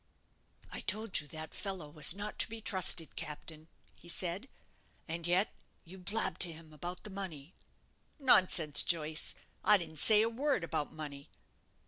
[0.71, 4.49] "I told you that fellow was not to be trusted, captain," he said;
[5.07, 7.53] "and yet you blabbed to him about the money."
[8.17, 9.35] "Nonsense, Joyce.
[9.63, 11.29] I didn't say a word about money."